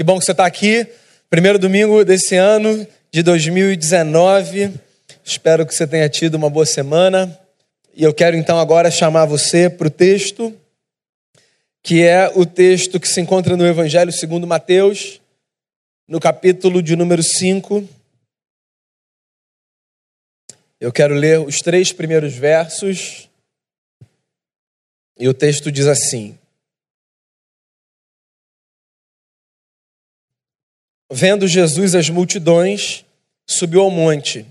[0.00, 0.86] Que bom que você está aqui.
[1.28, 4.72] Primeiro domingo desse ano de 2019.
[5.22, 7.38] Espero que você tenha tido uma boa semana.
[7.94, 10.58] E eu quero então agora chamar você para o texto,
[11.82, 15.20] que é o texto que se encontra no Evangelho segundo Mateus,
[16.08, 17.86] no capítulo de número 5.
[20.80, 23.28] Eu quero ler os três primeiros versos.
[25.18, 26.38] E o texto diz assim:
[31.10, 33.04] Vendo Jesus as multidões,
[33.46, 34.46] subiu ao monte.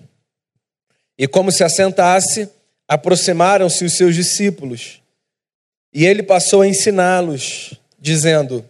[1.18, 2.50] E como se assentasse,
[2.88, 5.02] aproximaram-se os seus discípulos.
[5.94, 8.66] E ele passou a ensiná-los, dizendo: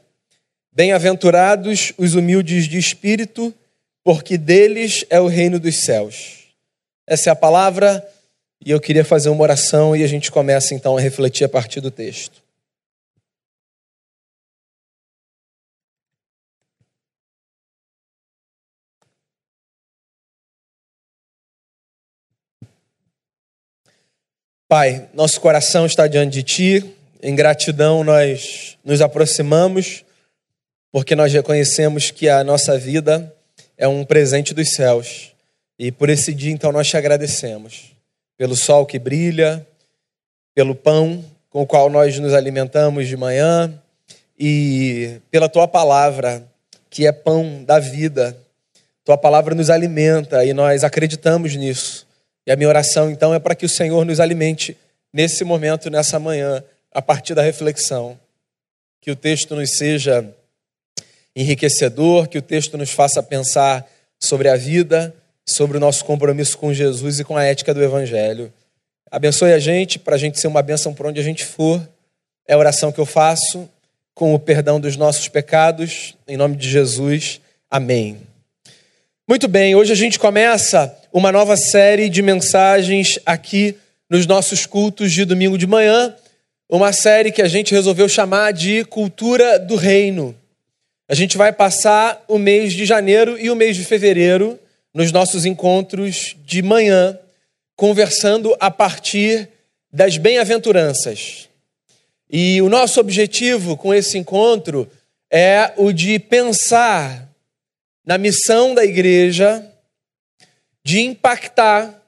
[0.71, 3.53] Bem-aventurados os humildes de espírito,
[4.03, 6.47] porque deles é o reino dos céus.
[7.07, 8.07] Essa é a palavra,
[8.63, 11.81] e eu queria fazer uma oração e a gente começa então a refletir a partir
[11.81, 12.48] do texto.
[24.69, 30.05] Pai, nosso coração está diante de Ti, em gratidão nós nos aproximamos,
[30.91, 33.33] porque nós reconhecemos que a nossa vida
[33.75, 35.31] é um presente dos céus.
[35.79, 37.95] E por esse dia, então, nós te agradecemos
[38.37, 39.65] pelo sol que brilha,
[40.53, 43.73] pelo pão com o qual nós nos alimentamos de manhã
[44.37, 46.43] e pela tua palavra,
[46.91, 48.37] que é pão da vida.
[49.03, 52.07] Tua palavra nos alimenta e nós acreditamos nisso.
[52.45, 54.77] E a minha oração, então, é para que o Senhor nos alimente
[55.13, 58.19] nesse momento, nessa manhã, a partir da reflexão.
[59.01, 60.27] Que o texto nos seja
[61.35, 65.13] enriquecedor, que o texto nos faça pensar sobre a vida,
[65.47, 68.51] sobre o nosso compromisso com Jesus e com a ética do Evangelho.
[69.09, 71.81] Abençoe a gente, para a gente ser uma bênção por onde a gente for.
[72.47, 73.69] É a oração que eu faço,
[74.13, 77.39] com o perdão dos nossos pecados, em nome de Jesus.
[77.71, 78.28] Amém.
[79.29, 83.75] Muito bem, hoje a gente começa uma nova série de mensagens aqui
[84.09, 86.15] nos nossos cultos de domingo de manhã,
[86.67, 90.35] uma série que a gente resolveu chamar de Cultura do Reino.
[91.07, 94.59] A gente vai passar o mês de janeiro e o mês de fevereiro
[94.91, 97.15] nos nossos encontros de manhã,
[97.75, 99.47] conversando a partir
[99.93, 101.47] das bem-aventuranças.
[102.27, 104.89] E o nosso objetivo com esse encontro
[105.29, 107.28] é o de pensar
[108.09, 109.63] na missão da igreja
[110.83, 112.03] de impactar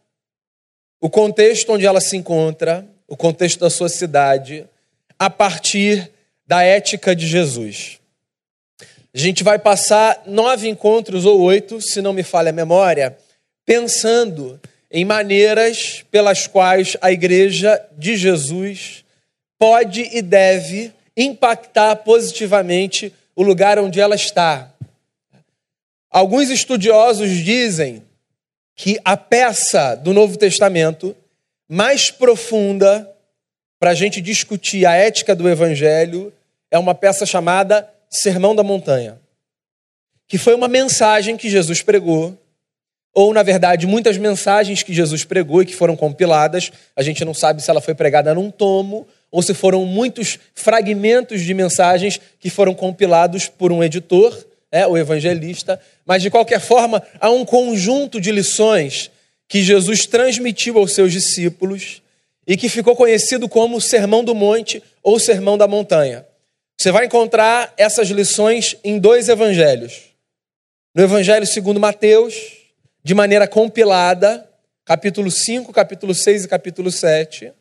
[0.99, 4.65] o contexto onde ela se encontra, o contexto da sua cidade,
[5.19, 6.09] a partir
[6.47, 7.99] da ética de Jesus.
[9.13, 13.15] A gente vai passar nove encontros ou oito, se não me falha a memória,
[13.63, 14.59] pensando
[14.89, 19.05] em maneiras pelas quais a igreja de Jesus
[19.59, 24.73] pode e deve impactar positivamente o lugar onde ela está,
[26.11, 28.03] Alguns estudiosos dizem
[28.75, 31.15] que a peça do Novo Testamento
[31.69, 33.09] mais profunda
[33.79, 36.33] para a gente discutir a ética do Evangelho
[36.69, 39.21] é uma peça chamada Sermão da Montanha,
[40.27, 42.37] que foi uma mensagem que Jesus pregou,
[43.13, 46.73] ou na verdade muitas mensagens que Jesus pregou e que foram compiladas.
[46.93, 51.39] A gente não sabe se ela foi pregada num tomo ou se foram muitos fragmentos
[51.39, 57.03] de mensagens que foram compilados por um editor é, o evangelista, mas de qualquer forma,
[57.19, 59.11] há um conjunto de lições
[59.47, 62.01] que Jesus transmitiu aos seus discípulos
[62.47, 66.25] e que ficou conhecido como Sermão do Monte ou Sermão da Montanha.
[66.77, 70.11] Você vai encontrar essas lições em dois evangelhos.
[70.95, 72.33] No Evangelho segundo Mateus,
[73.03, 74.49] de maneira compilada,
[74.83, 77.53] capítulo 5, capítulo 6 e capítulo 7.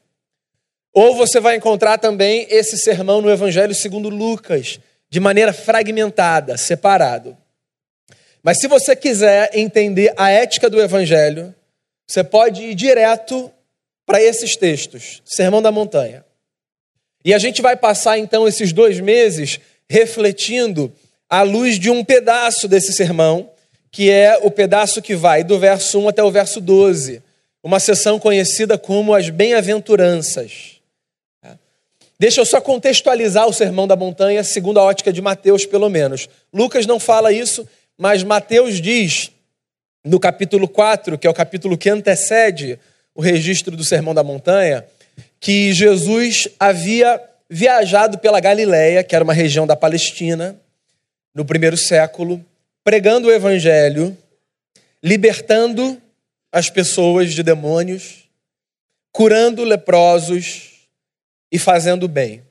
[0.92, 7.36] Ou você vai encontrar também esse sermão no Evangelho segundo Lucas, de maneira fragmentada, separado.
[8.42, 11.54] Mas se você quiser entender a ética do Evangelho,
[12.06, 13.50] você pode ir direto
[14.06, 16.24] para esses textos, Sermão da Montanha.
[17.24, 20.92] E a gente vai passar então esses dois meses refletindo
[21.28, 23.50] à luz de um pedaço desse sermão,
[23.90, 27.22] que é o pedaço que vai do verso 1 até o verso 12,
[27.62, 30.79] uma sessão conhecida como as Bem-aventuranças.
[32.20, 36.28] Deixa eu só contextualizar o Sermão da Montanha, segundo a ótica de Mateus, pelo menos.
[36.52, 39.30] Lucas não fala isso, mas Mateus diz,
[40.04, 42.78] no capítulo 4, que é o capítulo que antecede
[43.14, 44.84] o registro do Sermão da Montanha,
[45.40, 47.18] que Jesus havia
[47.48, 50.54] viajado pela Galiléia, que era uma região da Palestina,
[51.34, 52.44] no primeiro século,
[52.84, 54.14] pregando o evangelho,
[55.02, 55.96] libertando
[56.52, 58.28] as pessoas de demônios,
[59.10, 60.69] curando leprosos,
[61.50, 62.42] e fazendo bem.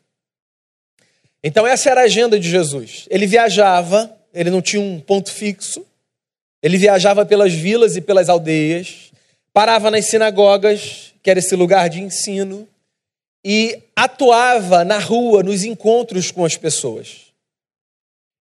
[1.44, 3.08] Então, essa era a agenda de Jesus.
[3.10, 5.86] Ele viajava ele não tinha um ponto fixo.
[6.62, 9.12] Ele viajava pelas vilas e pelas aldeias,
[9.54, 12.68] parava nas sinagogas, que era esse lugar de ensino,
[13.44, 17.28] e atuava na rua, nos encontros com as pessoas.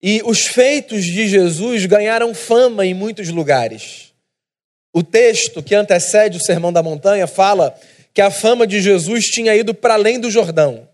[0.03, 4.12] E os feitos de Jesus ganharam fama em muitos lugares.
[4.94, 7.79] O texto que antecede o Sermão da Montanha fala
[8.17, 10.89] que a fama de Jesus tinha ido para além do Jordão.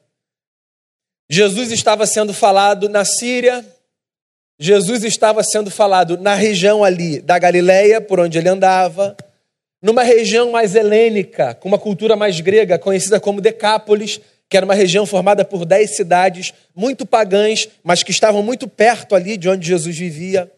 [1.31, 3.65] Jesus estava sendo falado na Síria,
[4.59, 9.17] Jesus estava sendo falado na região ali da Galileia, por onde ele andava,
[9.81, 14.75] numa região mais helênica, com uma cultura mais grega, conhecida como Decápolis, que era uma
[14.75, 19.65] região formada por dez cidades muito pagãs, mas que estavam muito perto ali de onde
[19.65, 20.51] Jesus vivia.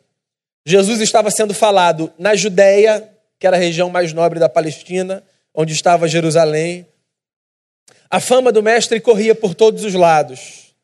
[0.64, 3.06] Jesus estava sendo falado na Judéia,
[3.38, 5.22] que era a região mais nobre da Palestina,
[5.54, 6.86] onde estava Jerusalém.
[8.10, 10.74] A fama do mestre corria por todos os lados.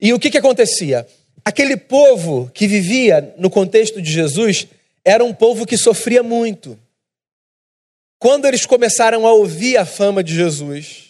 [0.00, 1.06] E o que, que acontecia?
[1.44, 4.68] Aquele povo que vivia no contexto de Jesus
[5.04, 6.78] era um povo que sofria muito.
[8.18, 11.08] Quando eles começaram a ouvir a fama de Jesus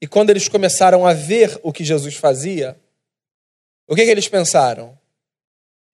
[0.00, 2.76] e quando eles começaram a ver o que Jesus fazia,
[3.86, 4.98] o que, que eles pensaram?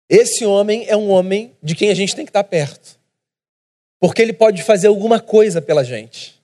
[0.08, 2.97] Esse homem é um homem de quem a gente tem que estar perto,
[4.00, 6.38] porque ele pode fazer alguma coisa pela gente.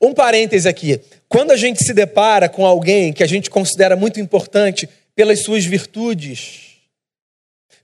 [0.00, 4.20] Um parêntese aqui: quando a gente se depara com alguém que a gente considera muito
[4.20, 6.78] importante pelas suas virtudes,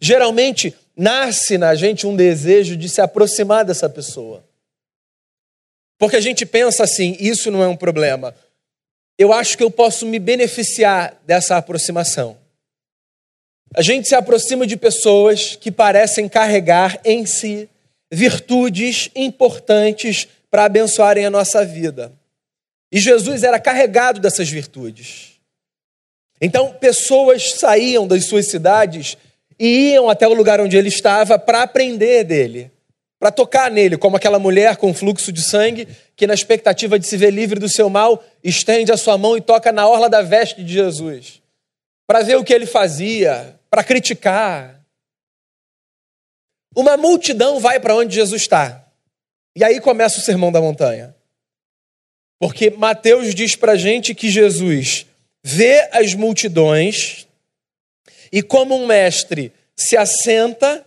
[0.01, 4.45] geralmente nasce na gente um desejo de se aproximar dessa pessoa.
[5.99, 8.35] Porque a gente pensa assim: isso não é um problema.
[9.17, 12.37] Eu acho que eu posso me beneficiar dessa aproximação.
[13.75, 17.69] A gente se aproxima de pessoas que parecem carregar em si
[18.11, 22.13] virtudes importantes para abençoarem a nossa vida.
[22.91, 25.39] E Jesus era carregado dessas virtudes.
[26.41, 29.17] Então, pessoas saíam das suas cidades
[29.59, 32.71] e iam até o lugar onde ele estava para aprender dele
[33.19, 37.17] para tocar nele, como aquela mulher com fluxo de sangue, que na expectativa de se
[37.17, 40.63] ver livre do seu mal, estende a sua mão e toca na orla da veste
[40.63, 41.43] de Jesus,
[42.07, 44.78] para ver o que ele fazia, para criticar.
[46.75, 48.87] Uma multidão vai para onde Jesus está.
[49.57, 51.15] E aí começa o sermão da montanha.
[52.39, 55.07] Porque Mateus diz para gente que Jesus
[55.43, 57.27] vê as multidões
[58.31, 60.87] e, como um mestre, se assenta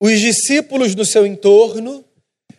[0.00, 2.04] os discípulos no seu entorno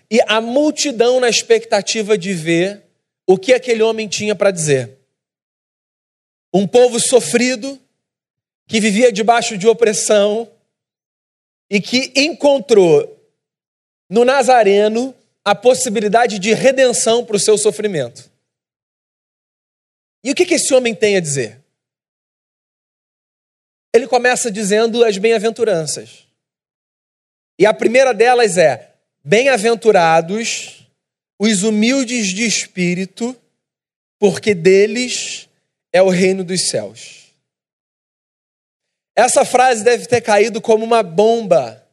[0.09, 2.83] e a multidão na expectativa de ver
[3.25, 4.97] o que aquele homem tinha para dizer.
[6.53, 7.79] Um povo sofrido,
[8.67, 10.49] que vivia debaixo de opressão
[11.71, 13.17] e que encontrou
[14.09, 18.29] no Nazareno a possibilidade de redenção para o seu sofrimento.
[20.21, 21.63] E o que, esse homem tem a dizer?
[23.95, 26.27] Ele começa dizendo as bem-aventuranças.
[27.57, 28.93] E a primeira delas é:
[29.23, 30.85] Bem-aventurados
[31.39, 33.35] os humildes de espírito,
[34.19, 35.49] porque deles
[35.91, 37.20] é o reino dos céus.
[39.15, 41.85] Essa frase deve ter caído como uma bomba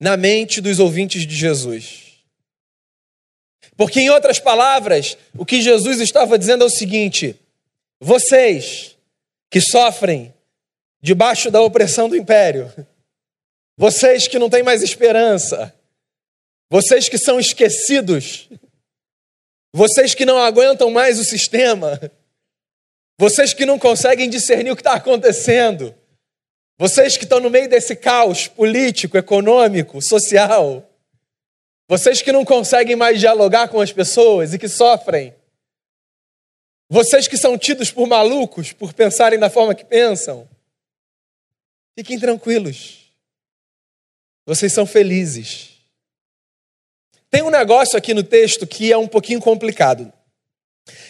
[0.00, 2.24] na mente dos ouvintes de Jesus.
[3.76, 7.38] Porque, em outras palavras, o que Jesus estava dizendo é o seguinte:
[8.00, 8.96] vocês
[9.50, 10.32] que sofrem
[11.02, 12.72] debaixo da opressão do império,
[13.76, 15.74] vocês que não têm mais esperança.
[16.70, 18.48] Vocês que são esquecidos.
[19.72, 22.00] Vocês que não aguentam mais o sistema.
[23.18, 25.94] Vocês que não conseguem discernir o que está acontecendo.
[26.76, 30.88] Vocês que estão no meio desse caos político, econômico, social.
[31.86, 35.34] Vocês que não conseguem mais dialogar com as pessoas e que sofrem.
[36.88, 40.48] Vocês que são tidos por malucos por pensarem da forma que pensam.
[41.96, 43.04] Fiquem tranquilos.
[44.44, 45.70] Vocês são felizes.
[47.30, 50.12] Tem um negócio aqui no texto que é um pouquinho complicado.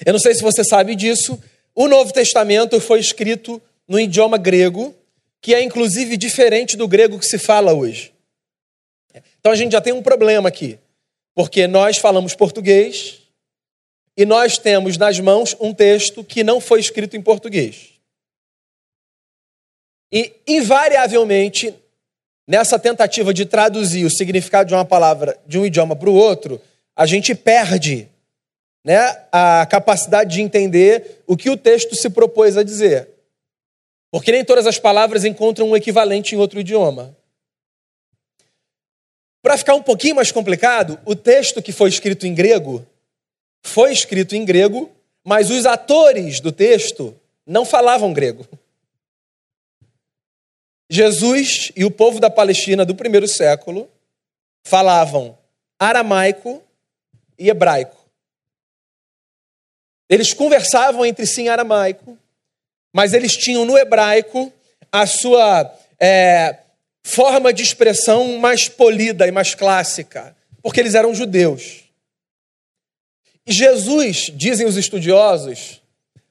[0.04, 1.42] Eu não sei se você sabe disso.
[1.74, 4.94] O Novo Testamento foi escrito no idioma grego,
[5.44, 8.14] que é inclusive diferente do grego que se fala hoje.
[9.38, 10.78] Então a gente já tem um problema aqui,
[11.34, 13.20] porque nós falamos português
[14.16, 17.90] e nós temos nas mãos um texto que não foi escrito em português.
[20.10, 21.74] E, invariavelmente,
[22.48, 26.58] nessa tentativa de traduzir o significado de uma palavra de um idioma para o outro,
[26.96, 28.08] a gente perde
[28.82, 28.96] né,
[29.30, 33.13] a capacidade de entender o que o texto se propôs a dizer.
[34.14, 37.16] Porque nem todas as palavras encontram um equivalente em outro idioma.
[39.42, 42.86] Para ficar um pouquinho mais complicado, o texto que foi escrito em grego
[43.60, 44.88] foi escrito em grego,
[45.24, 48.46] mas os atores do texto não falavam grego.
[50.88, 53.90] Jesus e o povo da Palestina do primeiro século
[54.62, 55.36] falavam
[55.76, 56.62] aramaico
[57.36, 57.98] e hebraico.
[60.08, 62.16] Eles conversavam entre si em aramaico,
[62.94, 64.52] mas eles tinham no hebraico
[64.92, 66.56] a sua é,
[67.02, 71.82] forma de expressão mais polida e mais clássica, porque eles eram judeus.
[73.44, 75.82] E Jesus, dizem os estudiosos,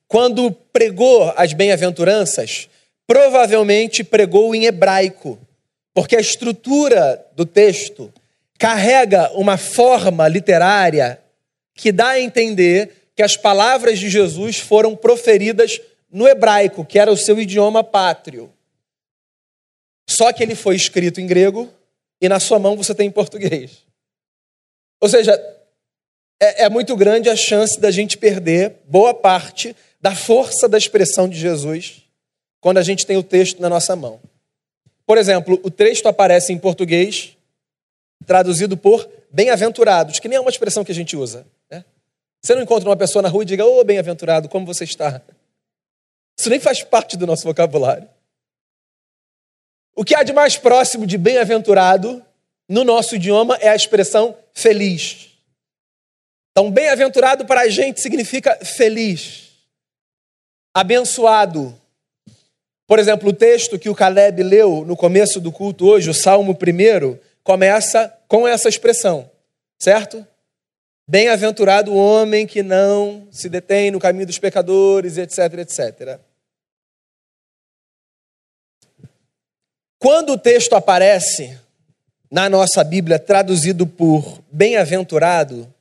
[0.07, 2.69] quando pregou as bem-aventuranças,
[3.05, 5.37] provavelmente pregou em hebraico,
[5.93, 8.11] porque a estrutura do texto
[8.57, 11.19] carrega uma forma literária
[11.75, 15.81] que dá a entender que as palavras de Jesus foram proferidas
[16.13, 18.53] no hebraico, que era o seu idioma pátrio.
[20.07, 21.67] Só que ele foi escrito em grego
[22.21, 23.83] e na sua mão você tem em português.
[25.01, 25.33] Ou seja,
[26.39, 31.27] é, é muito grande a chance da gente perder boa parte da força da expressão
[31.27, 32.03] de Jesus
[32.61, 34.21] quando a gente tem o texto na nossa mão.
[35.05, 37.35] Por exemplo, o texto aparece em português
[38.25, 41.45] traduzido por bem-aventurados, que nem é uma expressão que a gente usa.
[41.69, 41.83] Né?
[42.41, 45.21] Você não encontra uma pessoa na rua e diga, ô oh, bem-aventurado, como você está?
[46.37, 48.09] Isso nem faz parte do nosso vocabulário.
[49.95, 52.23] O que há de mais próximo de bem-aventurado
[52.67, 55.29] no nosso idioma é a expressão feliz.
[56.51, 59.51] Então, bem-aventurado para a gente significa feliz,
[60.73, 61.79] abençoado.
[62.87, 66.51] Por exemplo, o texto que o Caleb leu no começo do culto hoje, o Salmo
[66.51, 69.29] 1, começa com essa expressão,
[69.79, 70.25] certo?
[71.05, 76.19] Bem-aventurado o homem que não se detém no caminho dos pecadores, etc, etc.
[79.99, 81.59] Quando o texto aparece
[82.31, 85.71] na nossa Bíblia traduzido por bem-aventurado,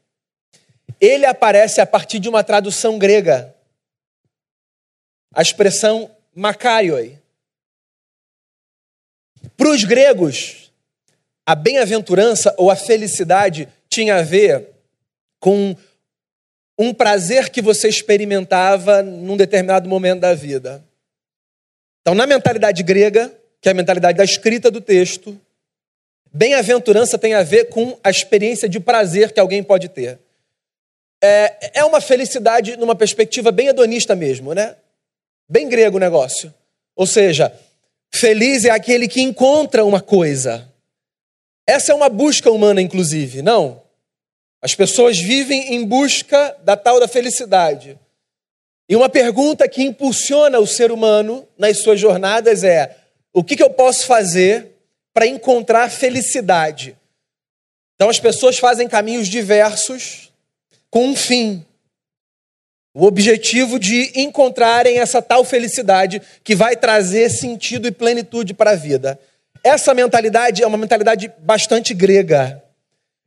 [1.00, 3.54] ele aparece a partir de uma tradução grega.
[5.34, 7.18] A expressão makarioi.
[9.56, 10.72] Para os gregos,
[11.46, 14.71] a bem-aventurança ou a felicidade tinha a ver
[15.42, 15.74] com
[16.78, 20.84] um prazer que você experimentava num determinado momento da vida.
[22.00, 25.36] Então, na mentalidade grega, que é a mentalidade da escrita do texto,
[26.32, 30.16] bem-aventurança tem a ver com a experiência de prazer que alguém pode ter.
[31.20, 34.76] É, é uma felicidade numa perspectiva bem hedonista mesmo, né?
[35.48, 36.54] Bem grego o negócio.
[36.94, 37.52] Ou seja,
[38.14, 40.68] feliz é aquele que encontra uma coisa.
[41.66, 43.81] Essa é uma busca humana, inclusive, não?
[44.62, 47.98] As pessoas vivem em busca da tal da felicidade.
[48.88, 52.96] E uma pergunta que impulsiona o ser humano nas suas jornadas é:
[53.32, 54.68] o que, que eu posso fazer
[55.12, 56.96] para encontrar felicidade?
[57.96, 60.32] Então as pessoas fazem caminhos diversos
[60.88, 61.66] com um fim.
[62.94, 68.76] O objetivo de encontrarem essa tal felicidade que vai trazer sentido e plenitude para a
[68.76, 69.18] vida.
[69.64, 72.62] Essa mentalidade é uma mentalidade bastante grega.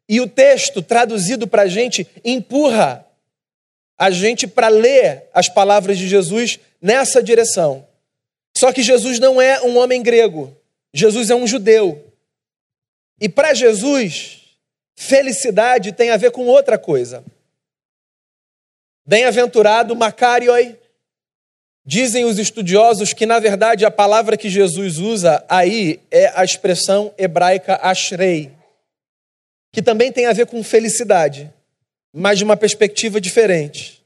[0.08, 3.06] E o texto traduzido para a gente empurra
[3.98, 7.88] a gente para ler as palavras de Jesus nessa direção.
[8.58, 10.56] Só que Jesus não é um homem grego,
[10.94, 12.02] Jesus é um judeu.
[13.20, 14.42] E para Jesus,
[14.96, 17.24] felicidade tem a ver com outra coisa.
[19.06, 20.78] Bem-aventurado Macarioi.
[21.88, 27.14] Dizem os estudiosos que, na verdade, a palavra que Jesus usa aí é a expressão
[27.16, 28.52] hebraica ashrei,
[29.76, 31.52] que também tem a ver com felicidade,
[32.14, 34.02] mas de uma perspectiva diferente.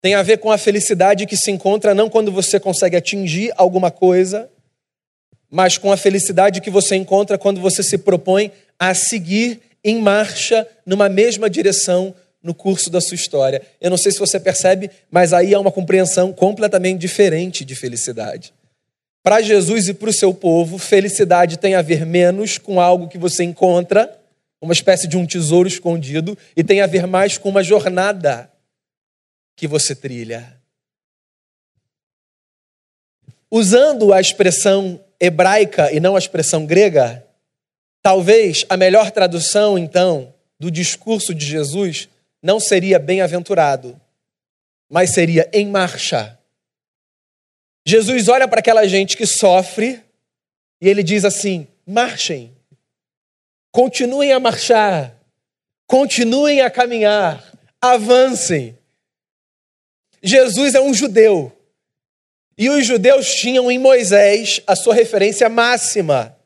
[0.00, 3.90] Tem a ver com a felicidade que se encontra não quando você consegue atingir alguma
[3.90, 4.48] coisa,
[5.50, 10.64] mas com a felicidade que você encontra quando você se propõe a seguir em marcha
[10.86, 13.62] numa mesma direção no curso da sua história.
[13.80, 18.54] Eu não sei se você percebe, mas aí há uma compreensão completamente diferente de felicidade.
[19.22, 23.18] Para Jesus e para o seu povo, felicidade tem a ver menos com algo que
[23.18, 24.18] você encontra,
[24.60, 28.50] uma espécie de um tesouro escondido, e tem a ver mais com uma jornada
[29.54, 30.58] que você trilha.
[33.50, 37.26] Usando a expressão hebraica e não a expressão grega,
[38.02, 42.08] talvez a melhor tradução, então, do discurso de Jesus
[42.42, 44.00] não seria bem-aventurado,
[44.88, 46.39] mas seria em marcha.
[47.90, 50.00] Jesus olha para aquela gente que sofre
[50.80, 52.56] e ele diz assim: marchem,
[53.72, 55.18] continuem a marchar,
[55.88, 57.44] continuem a caminhar,
[57.80, 58.78] avancem.
[60.22, 61.50] Jesus é um judeu.
[62.56, 66.38] E os judeus tinham em Moisés a sua referência máxima.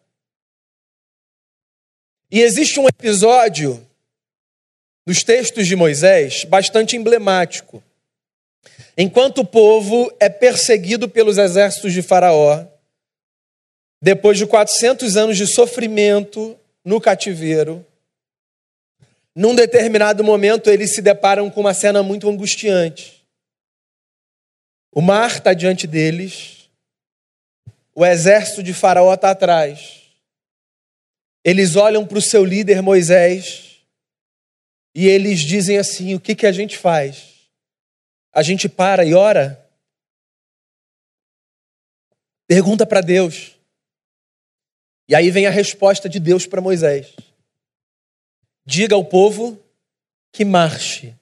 [2.30, 3.86] E existe um episódio
[5.04, 7.82] nos textos de Moisés bastante emblemático.
[8.96, 12.64] Enquanto o povo é perseguido pelos exércitos de Faraó,
[14.00, 17.84] depois de 400 anos de sofrimento no cativeiro,
[19.34, 23.24] num determinado momento eles se deparam com uma cena muito angustiante.
[24.92, 26.68] O mar está diante deles,
[27.94, 30.02] o exército de Faraó está atrás.
[31.44, 33.80] Eles olham para o seu líder Moisés
[34.94, 37.33] e eles dizem assim: o que, que a gente faz?
[38.34, 39.64] A gente para e ora?
[42.48, 43.56] Pergunta para Deus.
[45.08, 47.14] E aí vem a resposta de Deus para Moisés:
[48.66, 49.62] Diga ao povo
[50.32, 51.14] que marche.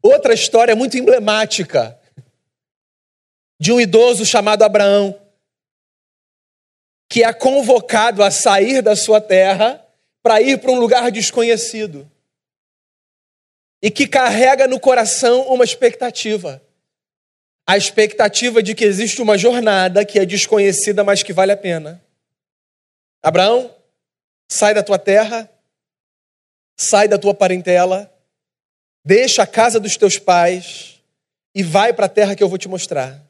[0.00, 2.00] Outra história muito emblemática
[3.60, 5.20] de um idoso chamado Abraão,
[7.06, 9.84] que é convocado a sair da sua terra
[10.22, 12.10] para ir para um lugar desconhecido
[13.82, 16.62] e que carrega no coração uma expectativa.
[17.66, 22.02] A expectativa de que existe uma jornada que é desconhecida, mas que vale a pena.
[23.22, 23.74] Abraão,
[24.50, 25.50] sai da tua terra,
[26.76, 28.12] sai da tua parentela,
[29.04, 31.02] deixa a casa dos teus pais
[31.54, 33.22] e vai para a terra que eu vou te mostrar.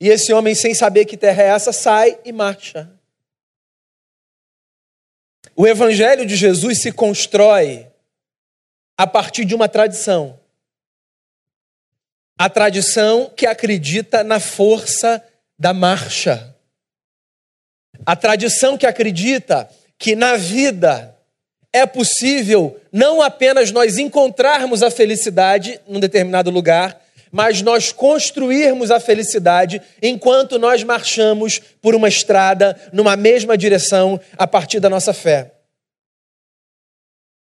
[0.00, 2.90] E esse homem, sem saber que terra é essa, sai e marcha.
[5.56, 7.87] O evangelho de Jesus se constrói
[8.98, 10.40] a partir de uma tradição.
[12.36, 15.24] A tradição que acredita na força
[15.56, 16.52] da marcha.
[18.04, 21.16] A tradição que acredita que na vida
[21.72, 27.00] é possível não apenas nós encontrarmos a felicidade num determinado lugar,
[27.30, 34.46] mas nós construirmos a felicidade enquanto nós marchamos por uma estrada numa mesma direção a
[34.46, 35.57] partir da nossa fé.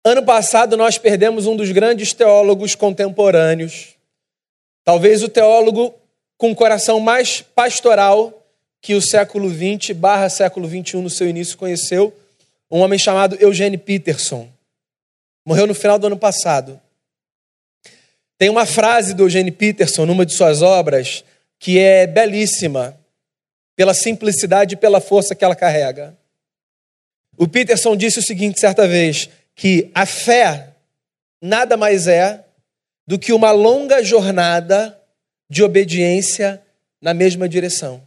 [0.09, 3.89] Ano passado nós perdemos um dos grandes teólogos contemporâneos,
[4.83, 5.93] talvez o teólogo
[6.35, 8.33] com o coração mais pastoral
[8.81, 12.11] que o século XX barra século XXI no seu início conheceu,
[12.71, 14.49] um homem chamado Eugene Peterson.
[15.45, 16.81] Morreu no final do ano passado.
[18.35, 21.23] Tem uma frase do Eugene Peterson numa de suas obras
[21.59, 22.99] que é belíssima,
[23.75, 26.17] pela simplicidade e pela força que ela carrega.
[27.37, 30.73] O Peterson disse o seguinte certa vez: que a fé
[31.41, 32.45] nada mais é
[33.05, 34.97] do que uma longa jornada
[35.49, 36.63] de obediência
[37.01, 38.01] na mesma direção.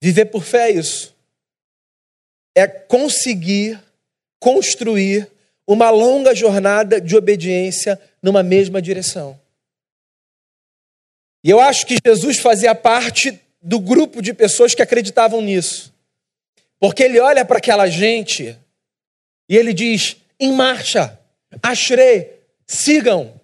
[0.00, 1.16] Viver por fé é isso.
[2.54, 3.82] É conseguir
[4.38, 5.28] construir
[5.66, 9.36] uma longa jornada de obediência numa mesma direção.
[11.42, 15.92] E eu acho que Jesus fazia parte do grupo de pessoas que acreditavam nisso.
[16.78, 18.56] Porque ele olha para aquela gente
[19.48, 21.18] e ele diz: em marcha,
[21.62, 23.40] ashrei, sigam,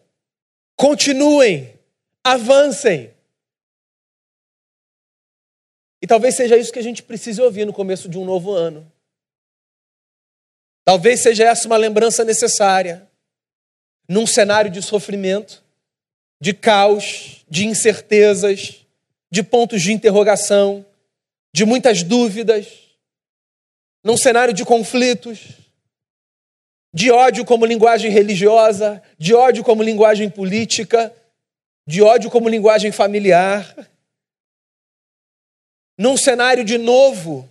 [0.76, 1.78] continuem,
[2.22, 3.12] avancem.
[6.02, 8.90] E talvez seja isso que a gente precise ouvir no começo de um novo ano.
[10.84, 13.08] Talvez seja essa uma lembrança necessária
[14.06, 15.64] num cenário de sofrimento,
[16.38, 18.84] de caos, de incertezas,
[19.30, 20.84] de pontos de interrogação,
[21.54, 22.66] de muitas dúvidas,
[24.04, 25.63] num cenário de conflitos
[26.94, 31.12] de ódio como linguagem religiosa, de ódio como linguagem política,
[31.84, 33.74] de ódio como linguagem familiar.
[35.98, 37.50] Num cenário de novo,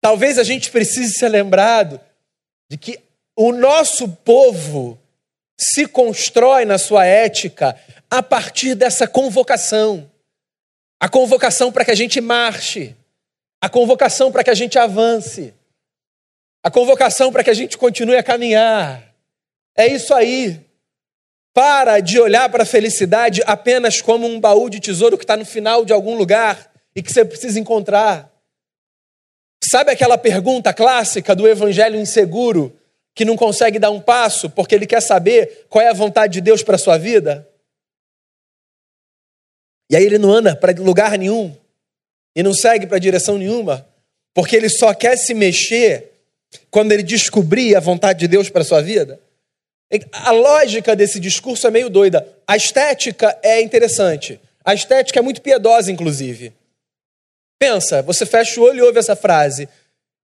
[0.00, 2.00] talvez a gente precise ser lembrado
[2.68, 2.98] de que
[3.36, 4.98] o nosso povo
[5.56, 10.10] se constrói na sua ética a partir dessa convocação.
[11.00, 12.96] A convocação para que a gente marche,
[13.62, 15.54] a convocação para que a gente avance
[16.66, 19.14] a convocação para que a gente continue a caminhar.
[19.76, 20.60] É isso aí.
[21.54, 25.44] Para de olhar para a felicidade apenas como um baú de tesouro que está no
[25.44, 28.28] final de algum lugar e que você precisa encontrar.
[29.62, 32.76] Sabe aquela pergunta clássica do evangelho inseguro
[33.14, 36.40] que não consegue dar um passo porque ele quer saber qual é a vontade de
[36.40, 37.48] Deus para a sua vida?
[39.88, 41.56] E aí ele não anda para lugar nenhum
[42.34, 43.88] e não segue para direção nenhuma,
[44.34, 46.15] porque ele só quer se mexer
[46.70, 49.20] quando ele descobrir a vontade de Deus para a sua vida?
[50.12, 52.26] A lógica desse discurso é meio doida.
[52.46, 54.40] A estética é interessante.
[54.64, 56.52] A estética é muito piedosa, inclusive.
[57.58, 59.68] Pensa, você fecha o olho e ouve essa frase.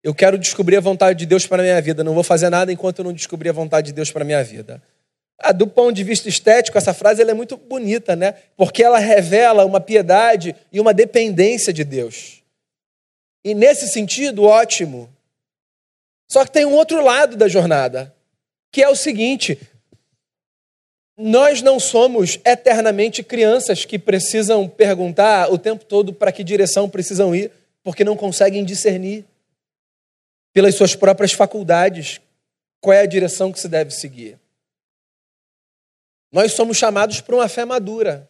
[0.03, 2.03] Eu quero descobrir a vontade de Deus para a minha vida.
[2.03, 4.43] Não vou fazer nada enquanto eu não descobrir a vontade de Deus para a minha
[4.43, 4.81] vida.
[5.37, 8.35] Ah, do ponto de vista estético, essa frase é muito bonita, né?
[8.57, 12.41] Porque ela revela uma piedade e uma dependência de Deus.
[13.43, 15.09] E nesse sentido, ótimo.
[16.31, 18.15] Só que tem um outro lado da jornada,
[18.71, 19.59] que é o seguinte:
[21.17, 27.35] Nós não somos eternamente crianças que precisam perguntar o tempo todo para que direção precisam
[27.35, 27.51] ir,
[27.83, 29.25] porque não conseguem discernir
[30.53, 32.21] pelas suas próprias faculdades
[32.79, 34.39] qual é a direção que se deve seguir.
[36.31, 38.25] Nós somos chamados para uma fé madura.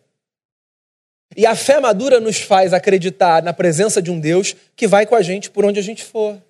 [1.37, 5.13] E a fé madura nos faz acreditar na presença de um Deus que vai com
[5.13, 6.41] a gente por onde a gente for.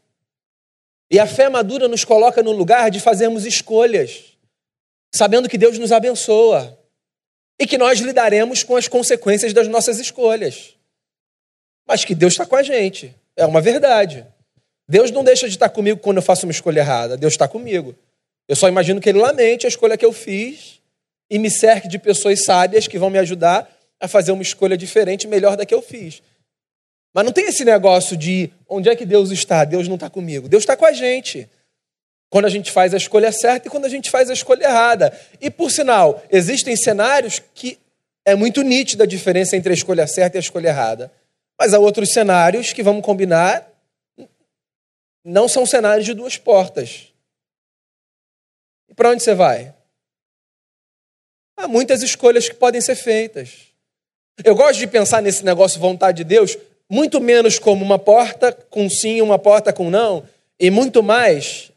[1.12, 4.38] E a fé madura nos coloca no lugar de fazermos escolhas,
[5.14, 6.80] sabendo que Deus nos abençoa
[7.60, 10.74] e que nós lidaremos com as consequências das nossas escolhas.
[11.86, 14.26] Mas que Deus está com a gente, é uma verdade.
[14.88, 17.94] Deus não deixa de estar comigo quando eu faço uma escolha errada, Deus está comigo.
[18.48, 20.80] Eu só imagino que Ele lamente a escolha que eu fiz
[21.30, 23.70] e me cerque de pessoas sábias que vão me ajudar
[24.00, 26.24] a fazer uma escolha diferente, melhor da que eu fiz.
[27.14, 29.66] Mas não tem esse negócio de onde é que Deus está?
[29.66, 30.48] Deus não está comigo.
[30.48, 31.50] Deus está com a gente.
[32.30, 35.20] Quando a gente faz a escolha certa e quando a gente faz a escolha errada.
[35.42, 37.78] E por sinal, existem cenários que
[38.24, 41.12] é muito nítida a diferença entre a escolha certa e a escolha errada.
[41.60, 43.68] Mas há outros cenários que, vamos combinar,
[45.24, 47.12] não são cenários de duas portas.
[48.90, 49.74] E para onde você vai?
[51.58, 53.68] Há muitas escolhas que podem ser feitas.
[54.44, 56.58] Eu gosto de pensar nesse negócio vontade de Deus
[56.92, 60.26] muito menos como uma porta com sim, uma porta com não,
[60.60, 61.72] e muito mais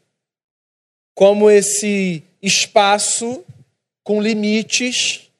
[1.15, 3.41] como esse espaço
[4.03, 5.31] com limites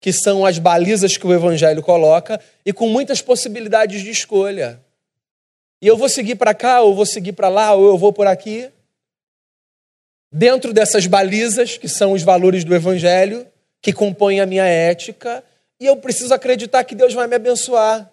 [0.00, 4.80] que são as balizas que o evangelho coloca e com muitas possibilidades de escolha.
[5.80, 8.26] E eu vou seguir para cá, ou vou seguir para lá, ou eu vou por
[8.26, 8.68] aqui.
[10.32, 13.46] Dentro dessas balizas, que são os valores do evangelho,
[13.80, 15.44] que compõem a minha ética,
[15.78, 18.11] e eu preciso acreditar que Deus vai me abençoar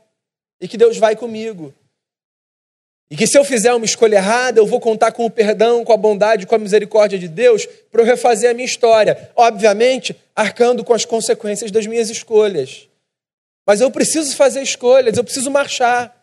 [0.59, 1.73] e que Deus vai comigo.
[3.11, 5.91] E que se eu fizer uma escolha errada, eu vou contar com o perdão, com
[5.91, 9.31] a bondade, com a misericórdia de Deus para eu refazer a minha história.
[9.35, 12.87] Obviamente, arcando com as consequências das minhas escolhas.
[13.65, 16.15] Mas eu preciso fazer escolhas, eu preciso marchar.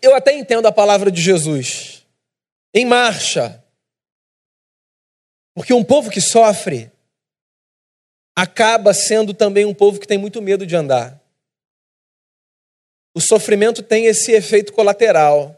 [0.00, 2.06] Eu até entendo a palavra de Jesus.
[2.72, 3.62] Em marcha.
[5.54, 6.90] Porque um povo que sofre
[8.34, 11.17] acaba sendo também um povo que tem muito medo de andar.
[13.14, 15.54] O sofrimento tem esse efeito colateral.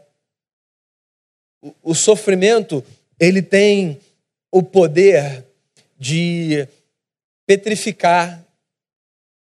[1.61, 2.83] O, o sofrimento,
[3.19, 3.99] ele tem
[4.51, 5.45] o poder
[5.97, 6.67] de
[7.45, 8.43] petrificar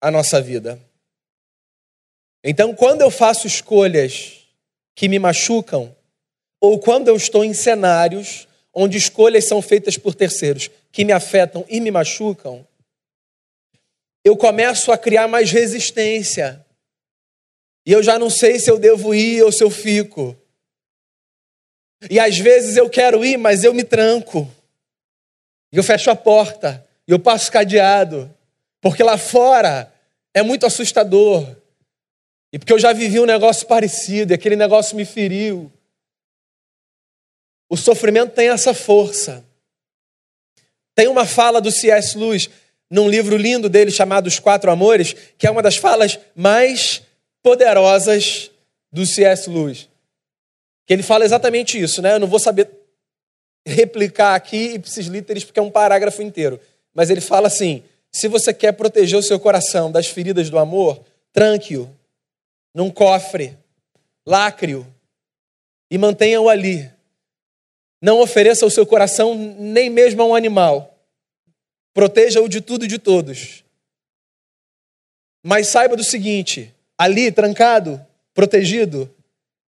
[0.02, 0.80] a nossa vida.
[2.44, 4.40] Então, quando eu faço escolhas
[4.96, 5.96] que me machucam,
[6.60, 11.66] ou quando eu estou em cenários onde escolhas são feitas por terceiros que me afetam
[11.70, 12.66] e me machucam,
[14.24, 16.66] eu começo a criar mais resistência.
[17.86, 20.38] E eu já não sei se eu devo ir ou se eu fico.
[22.10, 24.50] E às vezes eu quero ir, mas eu me tranco.
[25.72, 26.86] E eu fecho a porta.
[27.08, 28.34] E eu passo cadeado.
[28.82, 29.92] Porque lá fora
[30.34, 31.56] é muito assustador.
[32.54, 35.72] E porque eu já vivi um negócio parecido, e aquele negócio me feriu.
[37.70, 39.46] O sofrimento tem essa força.
[40.94, 42.18] Tem uma fala do C.S.
[42.18, 42.50] Lewis
[42.90, 47.02] num livro lindo dele chamado Os Quatro Amores, que é uma das falas mais
[47.44, 48.52] poderosas
[48.92, 49.50] do C.S.
[49.50, 49.90] Lewis.
[50.86, 52.14] Que ele fala exatamente isso, né?
[52.14, 52.70] Eu não vou saber
[53.66, 56.60] replicar aqui ipsis literis porque é um parágrafo inteiro.
[56.94, 61.04] Mas ele fala assim: se você quer proteger o seu coração das feridas do amor,
[61.32, 61.90] tranque-o
[62.74, 63.58] num cofre,
[64.26, 64.86] lacre-o
[65.90, 66.92] e mantenha-o ali.
[68.02, 70.92] Não ofereça o seu coração nem mesmo a um animal
[71.94, 73.64] Proteja-o de tudo e de todos.
[75.44, 78.00] Mas saiba do seguinte: ali, trancado,
[78.32, 79.12] protegido,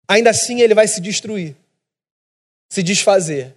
[0.05, 1.55] ainda assim ele vai se destruir,
[2.69, 3.55] se desfazer.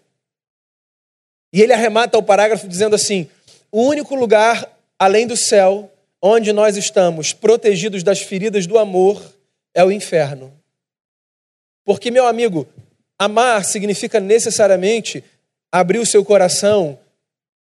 [1.53, 3.29] E ele arremata o parágrafo dizendo assim:
[3.73, 5.91] o único lugar além do céu
[6.23, 9.21] onde nós estamos protegidos das feridas do amor
[9.75, 10.53] é o inferno.
[11.85, 12.69] Porque, meu amigo,
[13.19, 15.25] amar significa necessariamente
[15.73, 16.97] abrir o seu coração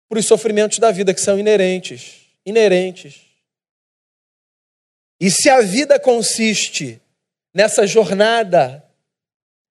[0.10, 2.28] para os sofrimentos da vida que são inerentes.
[2.46, 3.22] Inerentes.
[5.24, 7.02] E se a vida consiste
[7.54, 8.84] nessa jornada,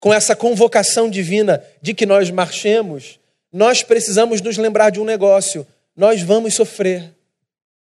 [0.00, 3.20] com essa convocação divina de que nós marchemos,
[3.52, 7.14] nós precisamos nos lembrar de um negócio: nós vamos sofrer.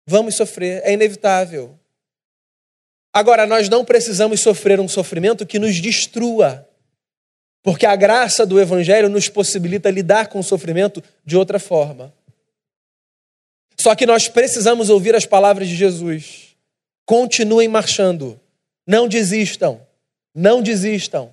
[0.05, 1.77] Vamos sofrer, é inevitável.
[3.11, 6.65] Agora, nós não precisamos sofrer um sofrimento que nos destrua,
[7.61, 12.13] porque a graça do Evangelho nos possibilita lidar com o sofrimento de outra forma.
[13.77, 16.46] Só que nós precisamos ouvir as palavras de Jesus.
[17.07, 18.37] Continuem marchando.
[18.85, 19.81] Não desistam.
[20.35, 21.31] Não desistam.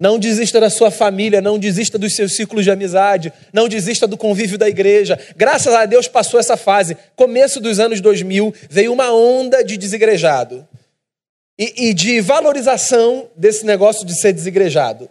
[0.00, 4.16] Não desista da sua família, não desista dos seus círculos de amizade, não desista do
[4.16, 5.16] convívio da igreja.
[5.36, 6.96] Graças a Deus passou essa fase.
[7.14, 10.66] Começo dos anos 2000 veio uma onda de desigrejado
[11.56, 15.08] e, e de valorização desse negócio de ser desigrejado.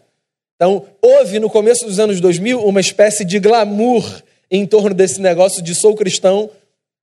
[0.56, 5.62] Então, houve no começo dos anos 2000 uma espécie de glamour em torno desse negócio
[5.62, 6.50] de sou cristão,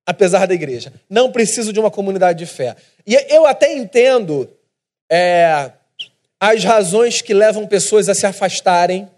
[0.06, 0.92] apesar da igreja.
[1.10, 2.76] Não preciso de uma comunidade de fé.
[3.04, 4.48] E eu até entendo
[5.10, 5.72] é,
[6.40, 9.08] as razões que levam pessoas a se afastarem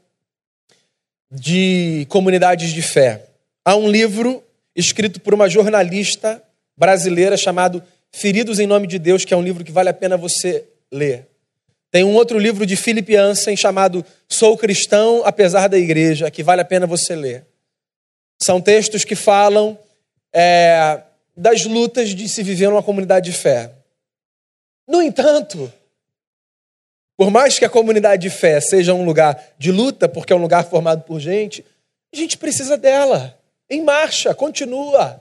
[1.30, 3.26] de comunidades de fé.
[3.64, 4.42] Há um livro
[4.74, 6.42] escrito por uma jornalista
[6.76, 10.16] brasileira chamado Feridos em Nome de Deus, que é um livro que vale a pena
[10.16, 11.26] você ler.
[11.90, 16.62] Tem um outro livro de Philip Ansem chamado Sou Cristão apesar da Igreja, que vale
[16.62, 17.44] a pena você ler.
[18.42, 19.78] São textos que falam
[20.32, 21.02] é,
[21.36, 23.72] das lutas de se viver numa comunidade de fé.
[24.86, 25.72] No entanto,
[27.16, 30.40] por mais que a comunidade de fé seja um lugar de luta, porque é um
[30.40, 31.64] lugar formado por gente,
[32.12, 33.38] a gente precisa dela.
[33.68, 35.20] Em marcha, continua.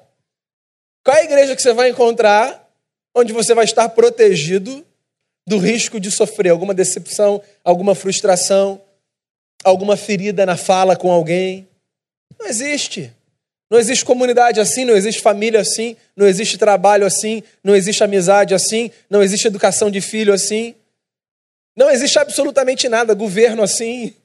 [1.04, 2.70] Qual é a igreja que você vai encontrar
[3.16, 4.86] onde você vai estar protegido
[5.46, 8.82] do risco de sofrer alguma decepção, alguma frustração,
[9.64, 11.68] alguma ferida na fala com alguém?
[12.40, 13.12] Não existe.
[13.70, 18.54] Não existe comunidade assim, não existe família assim, não existe trabalho assim, não existe amizade
[18.54, 20.74] assim, não existe educação de filho assim.
[21.76, 24.16] Não existe absolutamente nada, governo assim,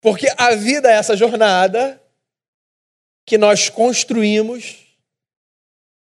[0.00, 2.00] porque a vida é essa jornada
[3.24, 4.76] que nós construímos,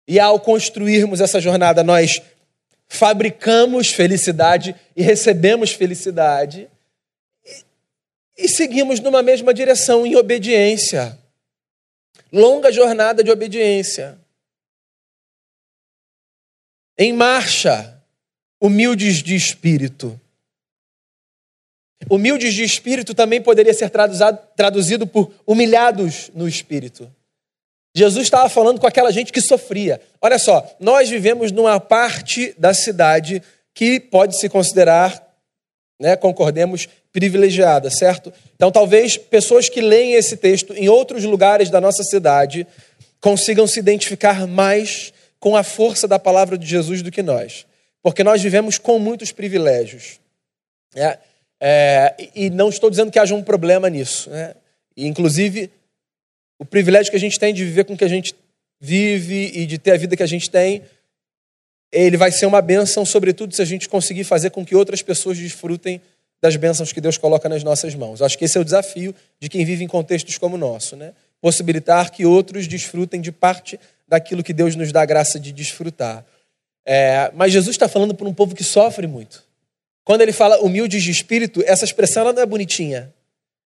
[0.08, 2.22] e ao construirmos essa jornada, nós
[2.88, 6.70] fabricamos felicidade e recebemos felicidade,
[7.46, 11.18] e, e seguimos numa mesma direção, em obediência.
[12.32, 14.20] Longa jornada de obediência.
[16.98, 18.02] Em marcha,
[18.60, 20.20] humildes de espírito.
[22.10, 23.92] Humildes de espírito também poderia ser
[24.56, 27.10] traduzido por humilhados no espírito.
[27.96, 30.00] Jesus estava falando com aquela gente que sofria.
[30.22, 33.42] Olha só, nós vivemos numa parte da cidade
[33.74, 35.29] que pode se considerar,
[36.00, 38.32] né, concordemos, privilegiada, certo?
[38.56, 42.66] Então, talvez pessoas que leem esse texto em outros lugares da nossa cidade
[43.20, 47.66] consigam se identificar mais com a força da palavra de Jesus do que nós,
[48.02, 50.20] porque nós vivemos com muitos privilégios.
[50.96, 51.18] É,
[51.62, 54.30] é, e não estou dizendo que haja um problema nisso.
[54.30, 54.56] Né?
[54.96, 55.70] E, inclusive,
[56.58, 58.34] o privilégio que a gente tem de viver com o que a gente
[58.80, 60.84] vive e de ter a vida que a gente tem,
[61.91, 65.38] ele vai ser uma bênção, sobretudo se a gente conseguir fazer com que outras pessoas
[65.38, 66.02] desfrutem
[66.41, 68.21] das bênçãos que Deus coloca nas nossas mãos.
[68.21, 71.13] Acho que esse é o desafio de quem vive em contextos como o nosso, né?
[71.41, 76.25] Possibilitar que outros desfrutem de parte daquilo que Deus nos dá a graça de desfrutar.
[76.86, 79.43] É, mas Jesus está falando para um povo que sofre muito.
[80.04, 83.13] Quando ele fala humildes de espírito, essa expressão ela não é bonitinha.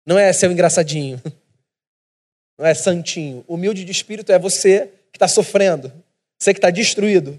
[0.04, 1.20] Não é seu engraçadinho.
[2.58, 3.44] Não é santinho.
[3.46, 5.92] Humilde de espírito é você que está sofrendo.
[6.38, 7.38] Você que está destruído.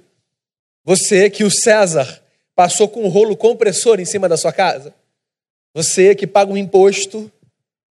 [0.88, 2.24] Você que o César
[2.56, 4.96] passou com um rolo compressor em cima da sua casa.
[5.74, 7.30] Você que paga um imposto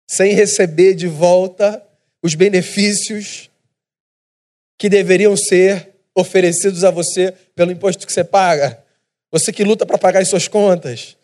[0.07, 1.83] sem receber de volta
[2.21, 3.49] os benefícios
[4.77, 8.77] que deveriam ser oferecidos a você pelo imposto que você paga.
[9.31, 11.17] Você que luta para pagar as suas contas.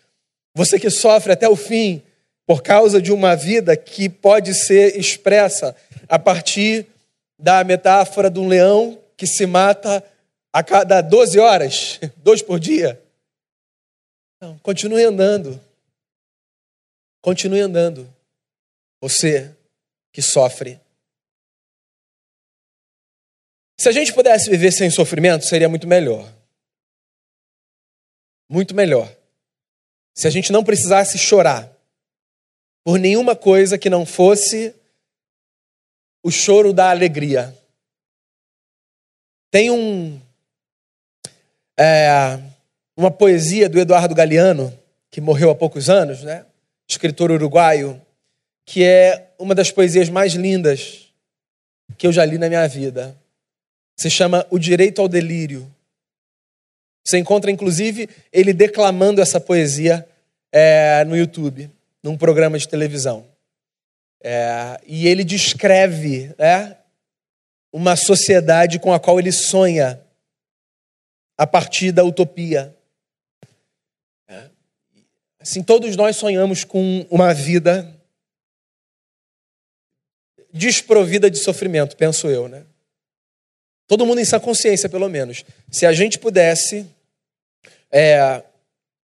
[0.56, 2.02] Você que sofre até o fim
[2.48, 5.76] por causa de uma vida que pode ser expressa
[6.08, 6.88] a partir
[7.38, 10.04] da metáfora de um leão que se mata
[10.54, 13.02] a cada 12 horas, dois por dia.
[14.42, 15.60] Não, continue andando.
[17.22, 18.12] Continue andando.
[19.02, 19.56] Você
[20.12, 20.80] que sofre.
[23.78, 26.40] Se a gente pudesse viver sem sofrimento, seria muito melhor
[28.50, 29.16] muito melhor.
[30.16, 31.72] Se a gente não precisasse chorar
[32.84, 34.76] por nenhuma coisa que não fosse
[36.24, 37.56] o choro da alegria.
[39.52, 40.20] Tem um
[41.80, 42.38] é,
[42.98, 44.78] uma poesia do Eduardo Galeano,
[45.10, 46.46] que morreu há poucos anos, né?
[46.86, 48.02] escritor uruguaio,
[48.66, 51.14] que é uma das poesias mais lindas
[51.98, 53.16] que eu já li na minha vida.
[53.98, 55.74] Se chama O Direito ao Delírio.
[57.06, 60.06] Você encontra, inclusive, ele declamando essa poesia
[60.52, 61.72] é, no YouTube,
[62.04, 63.26] num programa de televisão.
[64.22, 66.76] É, e ele descreve né,
[67.72, 70.00] uma sociedade com a qual ele sonha
[71.40, 72.76] a partir da utopia.
[74.28, 74.50] É,
[75.40, 77.98] assim, todos nós sonhamos com uma vida
[80.52, 82.66] desprovida de sofrimento, penso eu, né?
[83.88, 85.46] Todo mundo em sua consciência, pelo menos.
[85.72, 86.86] Se a gente pudesse
[87.90, 88.44] é,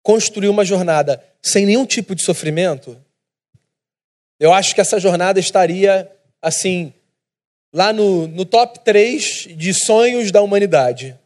[0.01, 2.97] construir uma jornada sem nenhum tipo de sofrimento,
[4.39, 6.09] eu acho que essa jornada estaria,
[6.41, 6.93] assim,
[7.73, 11.19] lá no, no top 3 de sonhos da humanidade.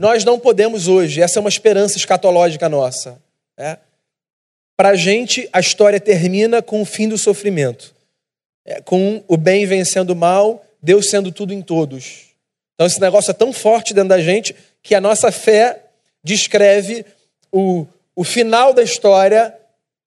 [0.00, 3.20] Nós não podemos hoje, essa é uma esperança escatológica nossa.
[3.54, 3.76] Né?
[4.74, 7.94] Para a gente, a história termina com o fim do sofrimento,
[8.64, 12.28] é, com o bem vencendo o mal, Deus sendo tudo em todos.
[12.72, 15.82] Então, esse negócio é tão forte dentro da gente que a nossa fé
[16.24, 17.04] descreve
[17.52, 17.86] o,
[18.16, 19.54] o final da história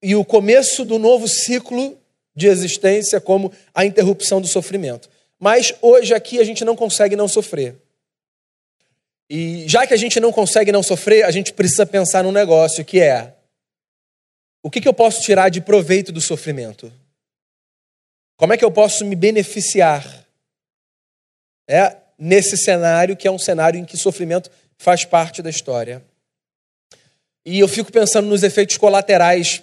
[0.01, 1.95] e o começo do novo ciclo
[2.35, 5.07] de existência como a interrupção do sofrimento.
[5.39, 7.75] Mas hoje aqui a gente não consegue não sofrer.
[9.29, 12.83] E já que a gente não consegue não sofrer, a gente precisa pensar num negócio
[12.83, 13.33] que é:
[14.61, 16.91] o que, que eu posso tirar de proveito do sofrimento?
[18.37, 20.25] Como é que eu posso me beneficiar?
[21.67, 26.03] É nesse cenário que é um cenário em que sofrimento faz parte da história.
[27.45, 29.61] E eu fico pensando nos efeitos colaterais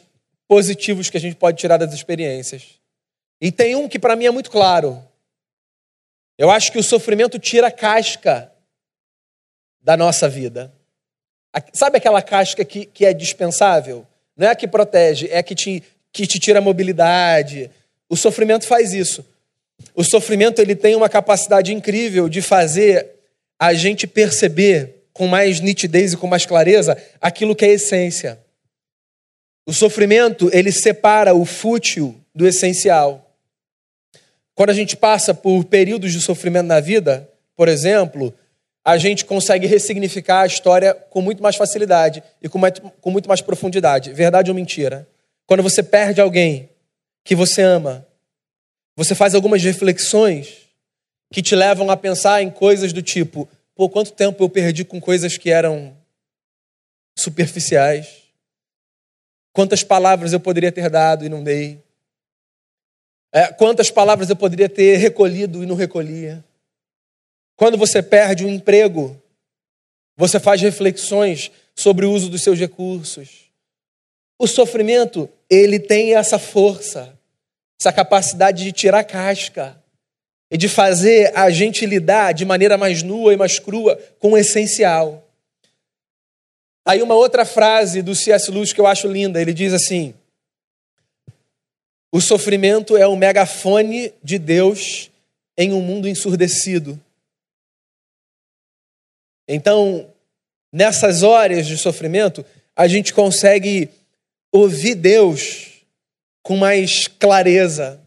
[0.49, 2.81] positivos que a gente pode tirar das experiências.
[3.41, 5.03] E tem um que para mim é muito claro.
[6.37, 8.53] Eu acho que o sofrimento tira casca
[9.83, 10.73] da nossa vida.
[11.73, 14.07] Sabe aquela casca que, que é dispensável?
[14.37, 17.71] Não é a que protege, é a que te, que te tira a mobilidade.
[18.09, 19.25] O sofrimento faz isso.
[19.95, 23.07] O sofrimento ele tem uma capacidade incrível de fazer
[23.59, 28.39] a gente perceber com mais nitidez e com mais clareza aquilo que é essência.
[29.67, 33.37] O sofrimento, ele separa o fútil do essencial.
[34.55, 38.35] Quando a gente passa por períodos de sofrimento na vida, por exemplo,
[38.85, 43.29] a gente consegue ressignificar a história com muito mais facilidade e com, mais, com muito
[43.29, 44.13] mais profundidade.
[44.13, 45.09] Verdade ou mentira?
[45.47, 46.71] Quando você perde alguém
[47.25, 48.07] que você ama,
[48.97, 50.69] você faz algumas reflexões
[51.33, 55.01] que te levam a pensar em coisas do tipo: Pô, quanto tempo eu perdi com
[55.01, 55.97] coisas que eram
[57.19, 58.21] superficiais?
[59.53, 61.83] Quantas palavras eu poderia ter dado e não dei?
[63.33, 66.45] É, quantas palavras eu poderia ter recolhido e não recolhia?
[67.61, 69.23] Quando você perde um emprego,
[70.17, 73.51] você faz reflexões sobre o uso dos seus recursos.
[74.39, 77.15] O sofrimento, ele tem essa força,
[77.79, 79.79] essa capacidade de tirar casca
[80.51, 84.39] e de fazer a gente lidar de maneira mais nua e mais crua com o
[84.39, 85.29] essencial.
[86.83, 88.51] Aí uma outra frase do C.S.
[88.51, 90.15] Lewis que eu acho linda, ele diz assim:
[92.11, 95.11] O sofrimento é o megafone de Deus
[95.59, 96.99] em um mundo ensurdecido.
[99.49, 100.09] Então,
[100.73, 102.45] nessas horas de sofrimento,
[102.77, 103.91] a gente consegue
[104.53, 105.85] ouvir Deus
[106.43, 108.01] com mais clareza,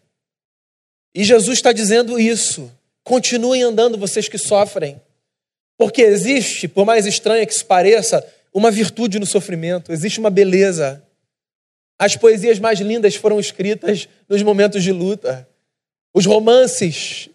[1.15, 2.71] e Jesus está dizendo isso.
[3.03, 4.99] Continuem andando, vocês que sofrem.
[5.77, 11.03] Porque existe, por mais estranha que isso pareça, uma virtude no sofrimento, existe uma beleza.
[11.99, 15.47] As poesias mais lindas foram escritas nos momentos de luta.
[16.13, 17.29] Os romances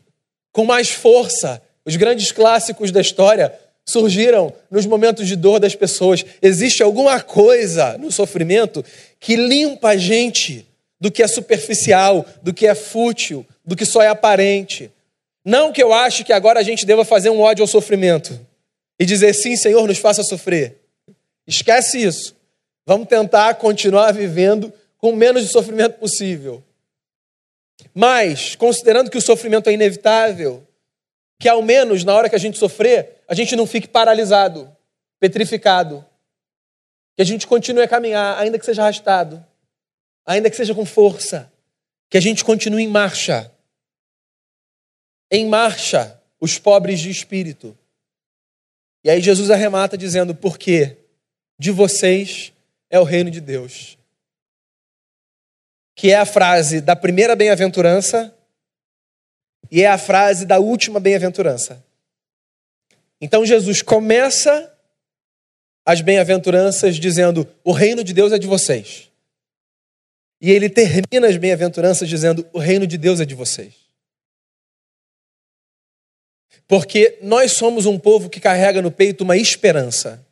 [0.52, 3.56] com mais força, os grandes clássicos da história,
[3.88, 6.24] surgiram nos momentos de dor das pessoas.
[6.42, 8.85] Existe alguma coisa no sofrimento
[9.18, 10.66] que limpa a gente
[11.01, 14.90] do que é superficial, do que é fútil, do que só é aparente.
[15.42, 18.38] Não que eu ache que agora a gente deva fazer um ódio ao sofrimento
[19.01, 20.77] e dizer sim, Senhor, nos faça sofrer.
[21.46, 22.37] Esquece isso.
[22.87, 26.62] Vamos tentar continuar vivendo com o menos de sofrimento possível.
[27.94, 30.62] Mas, considerando que o sofrimento é inevitável,
[31.38, 34.74] que ao menos na hora que a gente sofrer, a gente não fique paralisado,
[35.20, 36.05] petrificado.
[37.16, 39.44] Que a gente continue a caminhar, ainda que seja arrastado,
[40.24, 41.53] ainda que seja com força.
[42.11, 43.53] Que a gente continue em marcha
[45.31, 47.77] em marcha os pobres de espírito.
[49.05, 50.96] E aí Jesus arremata dizendo: Porque
[51.59, 52.53] de vocês
[52.90, 53.98] é o reino de Deus.
[55.94, 58.35] Que é a frase da primeira bem-aventurança
[59.70, 61.85] e é a frase da última bem-aventurança.
[63.20, 64.72] Então Jesus começa
[65.85, 69.11] as bem-aventuranças dizendo: O reino de Deus é de vocês.
[70.40, 73.74] E ele termina as bem-aventuranças dizendo: O reino de Deus é de vocês.
[76.66, 80.24] Porque nós somos um povo que carrega no peito uma esperança.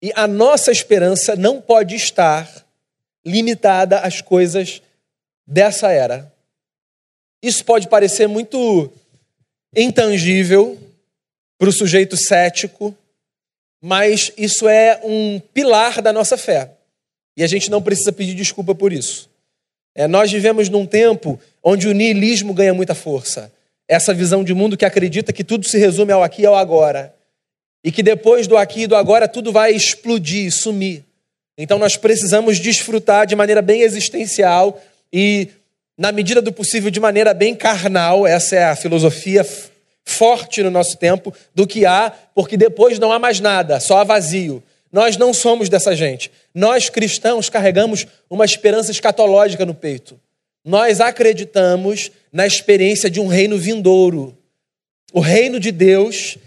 [0.00, 2.64] E a nossa esperança não pode estar
[3.24, 4.80] limitada às coisas
[5.46, 6.31] dessa era.
[7.42, 8.90] Isso pode parecer muito
[9.74, 10.78] intangível
[11.58, 12.94] para o sujeito cético,
[13.80, 16.70] mas isso é um pilar da nossa fé.
[17.36, 19.28] E a gente não precisa pedir desculpa por isso.
[19.94, 23.52] É, nós vivemos num tempo onde o niilismo ganha muita força
[23.92, 27.14] essa visão de mundo que acredita que tudo se resume ao aqui e ao agora.
[27.84, 31.04] e que depois do aqui e do agora tudo vai explodir, sumir.
[31.58, 34.80] Então nós precisamos desfrutar de maneira bem existencial
[35.12, 35.48] e,
[35.96, 38.26] na medida do possível, de maneira bem carnal.
[38.26, 39.46] Essa é a filosofia
[40.04, 44.04] forte no nosso tempo do que há, porque depois não há mais nada, só há
[44.04, 44.62] vazio.
[44.90, 46.30] Nós não somos dessa gente.
[46.54, 50.20] Nós cristãos carregamos uma esperança escatológica no peito.
[50.64, 54.36] Nós acreditamos na experiência de um reino vindouro.
[55.12, 56.38] O reino de Deus,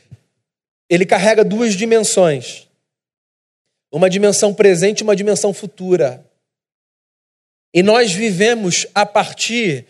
[0.90, 2.68] ele carrega duas dimensões.
[3.92, 6.25] Uma dimensão presente e uma dimensão futura.
[7.76, 9.86] E nós vivemos a partir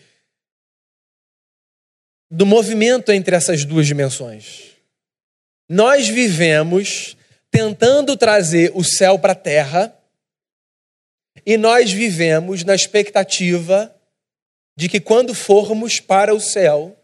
[2.28, 4.72] do movimento entre essas duas dimensões.
[5.68, 7.16] Nós vivemos
[7.48, 9.96] tentando trazer o céu para a terra
[11.46, 13.94] e nós vivemos na expectativa
[14.76, 16.98] de que quando formos para o céu,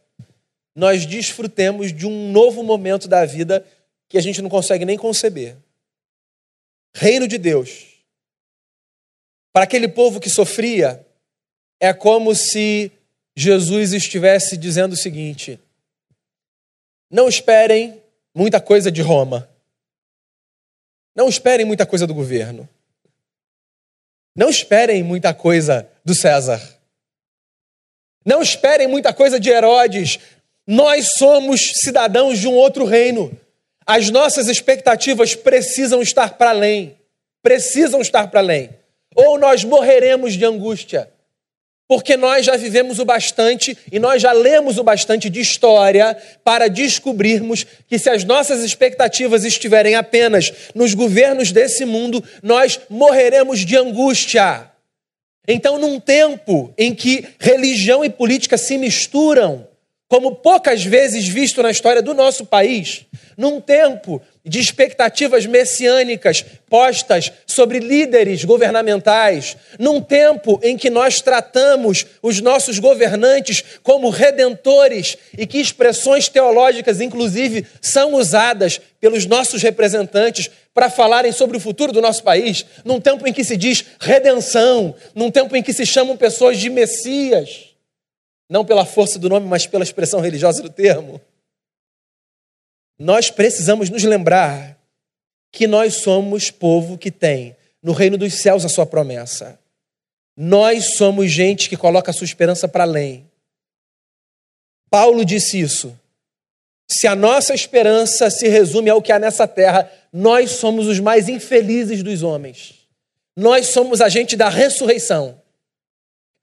[0.75, 3.65] nós desfrutemos de um novo momento da vida
[4.09, 5.57] que a gente não consegue nem conceber.
[6.93, 7.92] Reino de Deus.
[9.53, 11.07] Para aquele povo que sofria,
[11.81, 12.91] é como se
[13.37, 15.61] Jesus estivesse dizendo o seguinte:
[17.11, 18.03] não esperem
[18.35, 19.49] muita coisa de Roma.
[21.15, 22.67] Não esperem muita coisa do governo.
[24.35, 26.61] Não esperem muita coisa do César.
[28.25, 30.19] Não esperem muita coisa de Herodes.
[30.67, 33.39] Nós somos cidadãos de um outro reino.
[33.85, 36.97] As nossas expectativas precisam estar para além.
[37.43, 38.71] Precisam estar para além.
[39.15, 41.13] Ou nós morreremos de angústia
[41.93, 46.67] porque nós já vivemos o bastante e nós já lemos o bastante de história para
[46.67, 53.77] descobrirmos que se as nossas expectativas estiverem apenas nos governos desse mundo, nós morreremos de
[53.77, 54.71] angústia.
[55.47, 59.69] Então, num tempo em que religião e política se misturam,
[60.13, 67.33] como poucas vezes visto na história do nosso país, num tempo de expectativas messiânicas postas
[67.47, 75.47] sobre líderes governamentais, num tempo em que nós tratamos os nossos governantes como redentores e
[75.47, 82.03] que expressões teológicas, inclusive, são usadas pelos nossos representantes para falarem sobre o futuro do
[82.03, 86.19] nosso país, num tempo em que se diz redenção, num tempo em que se chamam
[86.19, 87.72] pessoas de Messias,
[88.53, 91.21] não pela força do nome, mas pela expressão religiosa do termo
[93.03, 94.79] nós precisamos nos lembrar
[95.51, 99.59] que nós somos povo que tem no reino dos céus a sua promessa.
[100.37, 103.29] Nós somos gente que coloca a sua esperança para além.
[104.89, 105.99] Paulo disse isso.
[106.89, 111.29] Se a nossa esperança se resume ao que há nessa terra, nós somos os mais
[111.29, 112.87] infelizes dos homens.
[113.37, 115.42] Nós somos a gente da ressurreição.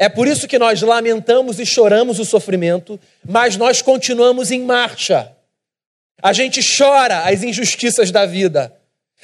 [0.02, 2.98] É por isso que nós lamentamos e choramos o sofrimento,
[3.28, 5.30] mas nós continuamos em marcha.
[6.22, 8.74] A gente chora as injustiças da vida.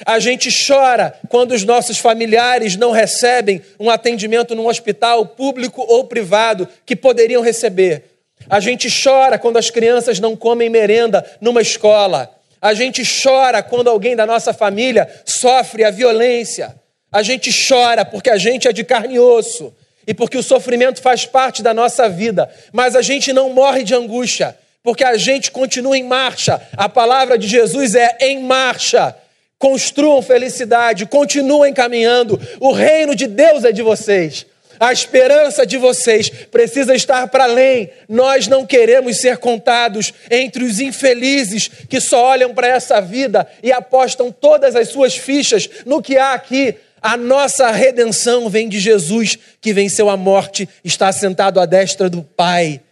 [0.04, 6.04] A gente chora quando os nossos familiares não recebem um atendimento num hospital público ou
[6.04, 8.04] privado que poderiam receber.
[8.46, 12.30] A gente chora quando as crianças não comem merenda numa escola.
[12.60, 16.78] A gente chora quando alguém da nossa família sofre a violência.
[17.10, 19.72] A gente chora porque a gente é de carne e osso
[20.06, 22.50] e porque o sofrimento faz parte da nossa vida.
[22.72, 26.62] Mas a gente não morre de angústia porque a gente continua em marcha.
[26.76, 29.16] A palavra de Jesus é em marcha.
[29.58, 32.40] Construam felicidade, continuem caminhando.
[32.60, 34.46] O reino de Deus é de vocês.
[34.78, 37.90] A esperança de vocês precisa estar para além.
[38.08, 43.72] Nós não queremos ser contados entre os infelizes que só olham para essa vida e
[43.72, 46.76] apostam todas as suas fichas no que há aqui.
[47.06, 52.20] A nossa redenção vem de Jesus, que venceu a morte, está sentado à destra do
[52.20, 52.82] Pai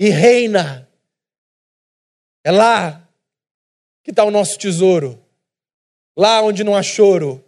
[0.00, 0.88] e reina.
[2.42, 3.08] É lá
[4.02, 5.24] que está o nosso tesouro.
[6.16, 7.40] Lá onde não há choro.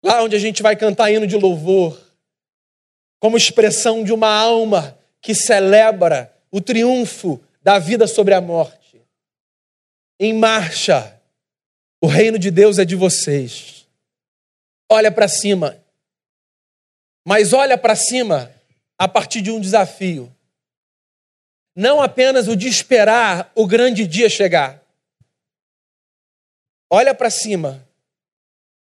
[0.00, 2.00] Lá onde a gente vai cantar hino de louvor.
[3.18, 9.02] Como expressão de uma alma que celebra o triunfo da vida sobre a morte.
[10.20, 11.20] Em marcha.
[12.00, 13.75] O reino de Deus é de vocês.
[14.88, 15.82] Olha para cima.
[17.24, 18.52] Mas olha para cima
[18.98, 20.32] a partir de um desafio
[21.76, 24.82] não apenas o de esperar o grande dia chegar.
[26.88, 27.86] Olha para cima,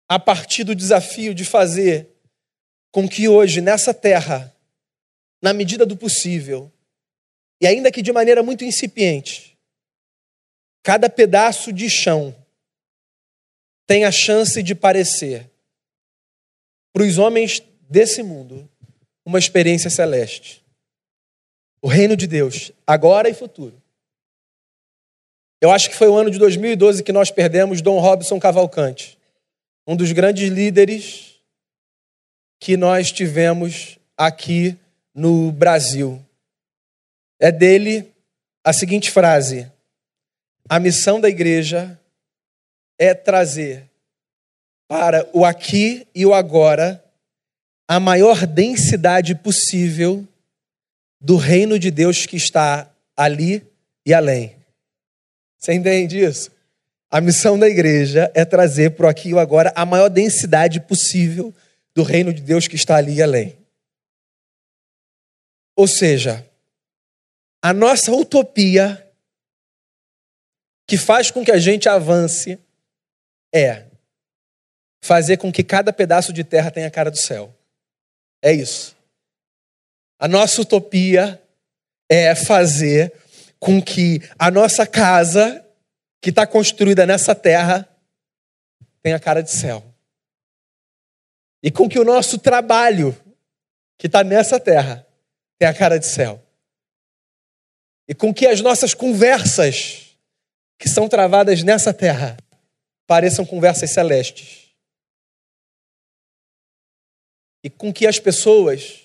[0.08, 2.08] a partir do desafio de fazer
[2.90, 4.56] com que hoje, nessa terra,
[5.42, 6.72] na medida do possível,
[7.60, 9.58] e ainda que de maneira muito incipiente,
[10.82, 12.34] cada pedaço de chão
[13.86, 15.50] tenha a chance de parecer,
[16.92, 18.68] para os homens desse mundo,
[19.24, 20.60] uma experiência celeste
[21.82, 23.80] o reino de Deus, agora e futuro.
[25.60, 29.18] Eu acho que foi o ano de 2012 que nós perdemos Dom Robson Cavalcante,
[29.86, 31.40] um dos grandes líderes
[32.58, 34.76] que nós tivemos aqui
[35.14, 36.24] no Brasil.
[37.38, 38.12] É dele
[38.64, 39.70] a seguinte frase:
[40.68, 41.98] A missão da igreja
[42.98, 43.89] é trazer
[44.90, 47.00] para o aqui e o agora
[47.86, 50.26] a maior densidade possível
[51.20, 53.64] do reino de Deus que está ali
[54.04, 54.56] e além.
[55.56, 56.50] Você entende isso?
[57.08, 60.80] A missão da igreja é trazer para o aqui e o agora a maior densidade
[60.80, 61.54] possível
[61.94, 63.56] do reino de Deus que está ali e além.
[65.76, 66.44] Ou seja,
[67.62, 69.08] a nossa utopia
[70.84, 72.58] que faz com que a gente avance
[73.54, 73.89] é
[75.00, 77.54] fazer com que cada pedaço de terra tenha a cara do céu.
[78.42, 78.96] É isso.
[80.18, 81.40] A nossa utopia
[82.08, 83.12] é fazer
[83.58, 85.64] com que a nossa casa,
[86.20, 87.88] que está construída nessa terra,
[89.02, 89.84] tenha a cara de céu.
[91.62, 93.16] E com que o nosso trabalho,
[93.98, 95.06] que está nessa terra,
[95.58, 96.42] tenha a cara de céu.
[98.08, 100.16] E com que as nossas conversas,
[100.78, 102.36] que são travadas nessa terra,
[103.06, 104.69] pareçam conversas celestes.
[107.62, 109.00] E com que as pessoas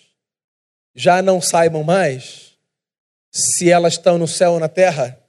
[0.94, 2.58] já não saibam mais
[3.32, 5.22] se elas estão no céu ou na terra,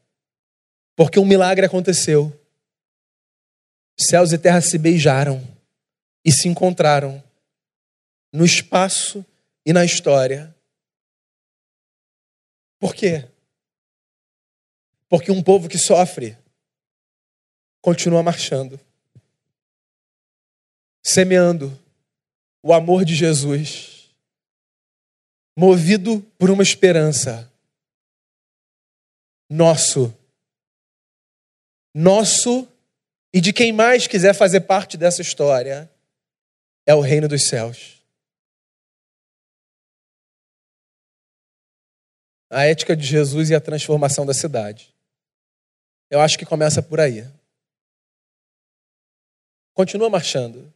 [0.94, 2.32] porque um milagre aconteceu.
[3.98, 5.42] Céus e terra se beijaram
[6.24, 7.22] e se encontraram
[8.32, 9.24] no espaço
[9.64, 10.54] e na história.
[12.78, 13.28] Por quê?
[15.08, 16.36] Porque um povo que sofre
[17.80, 18.78] continua marchando,
[21.02, 21.85] semeando
[22.66, 24.12] o amor de Jesus,
[25.56, 27.48] movido por uma esperança
[29.48, 30.12] nosso.
[31.94, 32.66] Nosso
[33.32, 35.88] e de quem mais quiser fazer parte dessa história
[36.84, 38.02] é o reino dos céus.
[42.50, 44.92] A ética de Jesus e a transformação da cidade.
[46.10, 47.24] Eu acho que começa por aí.
[49.72, 50.74] Continua marchando.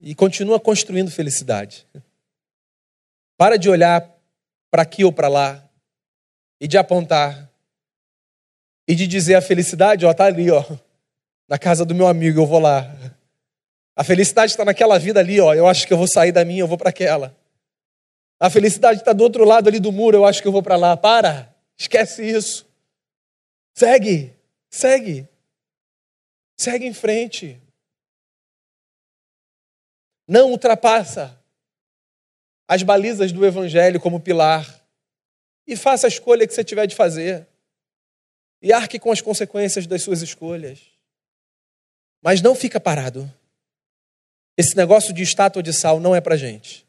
[0.00, 1.86] E continua construindo felicidade.
[3.36, 4.08] Para de olhar
[4.70, 5.68] para aqui ou para lá
[6.60, 7.50] e de apontar
[8.86, 10.64] e de dizer a felicidade, ó, tá ali, ó,
[11.46, 12.90] na casa do meu amigo, eu vou lá.
[13.94, 16.60] A felicidade está naquela vida ali, ó, eu acho que eu vou sair da minha,
[16.60, 17.36] eu vou para aquela.
[18.40, 20.76] A felicidade está do outro lado ali do muro, eu acho que eu vou para
[20.76, 20.96] lá.
[20.96, 22.66] Para, esquece isso.
[23.74, 24.34] Segue,
[24.70, 25.28] segue.
[26.56, 27.60] Segue em frente.
[30.28, 31.34] Não ultrapassa
[32.68, 34.84] as balizas do evangelho como pilar
[35.66, 37.46] e faça a escolha que você tiver de fazer.
[38.60, 40.80] E arque com as consequências das suas escolhas.
[42.20, 43.32] Mas não fica parado.
[44.56, 46.86] Esse negócio de estátua de sal não é para gente.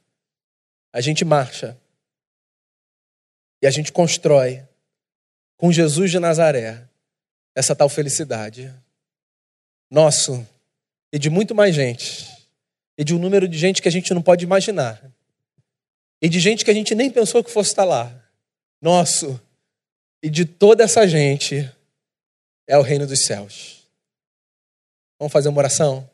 [0.91, 1.79] A gente marcha.
[3.61, 4.65] E a gente constrói
[5.55, 6.87] com Jesus de Nazaré
[7.53, 8.73] essa tal felicidade.
[9.89, 10.45] Nosso
[11.11, 12.38] e de muito mais gente.
[12.99, 15.01] E de um número de gente que a gente não pode imaginar.
[16.21, 18.13] E de gente que a gente nem pensou que fosse estar lá
[18.81, 19.39] nosso
[20.21, 21.71] e de toda essa gente
[22.67, 23.87] é o reino dos céus.
[25.17, 26.08] Vamos fazer uma oração?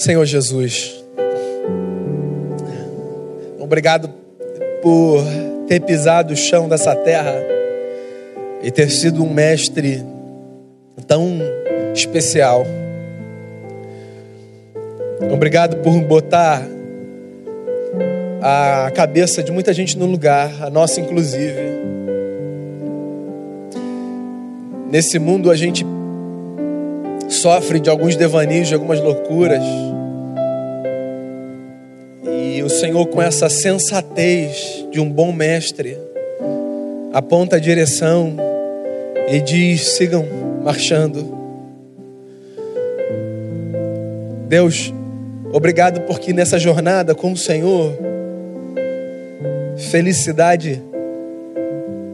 [0.00, 1.04] Senhor Jesus,
[3.58, 4.08] obrigado
[4.80, 5.22] por
[5.68, 7.34] ter pisado o chão dessa terra
[8.62, 10.02] e ter sido um mestre
[11.06, 11.38] tão
[11.94, 12.64] especial.
[15.30, 16.66] Obrigado por botar
[18.40, 21.60] a cabeça de muita gente no lugar, a nossa inclusive.
[24.90, 25.84] Nesse mundo a gente
[27.28, 29.62] sofre de alguns devaneios, de algumas loucuras.
[32.80, 35.98] Senhor, com essa sensatez de um bom mestre,
[37.12, 38.34] aponta a direção
[39.28, 40.26] e diz: sigam
[40.64, 41.38] marchando.
[44.48, 44.94] Deus,
[45.52, 47.92] obrigado porque nessa jornada com o Senhor,
[49.90, 50.82] felicidade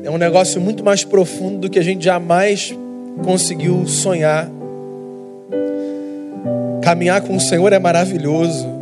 [0.03, 2.75] é um negócio muito mais profundo do que a gente jamais
[3.25, 4.51] conseguiu sonhar.
[6.83, 8.76] Caminhar com o Senhor é maravilhoso.